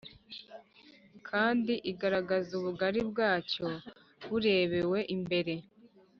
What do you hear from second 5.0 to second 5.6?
imbere.